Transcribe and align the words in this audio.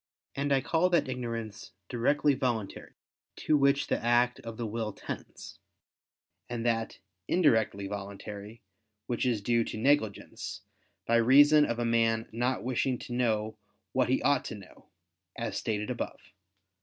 And 0.35 0.51
I 0.51 0.61
call 0.61 0.89
that 0.89 1.07
ignorance 1.07 1.73
"directly" 1.87 2.33
voluntary, 2.33 2.95
to 3.35 3.55
which 3.55 3.85
the 3.85 4.03
act 4.03 4.39
of 4.39 4.57
the 4.57 4.65
will 4.65 4.93
tends: 4.93 5.59
and 6.49 6.65
that, 6.65 6.97
"indirectly" 7.27 7.85
voluntary, 7.85 8.63
which 9.05 9.27
is 9.27 9.41
due 9.43 9.63
to 9.65 9.77
negligence, 9.77 10.61
by 11.05 11.17
reason 11.17 11.65
of 11.65 11.77
a 11.77 11.85
man 11.85 12.27
not 12.31 12.63
wishing 12.63 12.97
to 12.97 13.13
know 13.13 13.59
what 13.91 14.09
he 14.09 14.23
ought 14.23 14.43
to 14.45 14.55
know, 14.55 14.89
as 15.37 15.55
stated 15.55 15.91
above 15.91 16.17
(Q. 16.19 16.31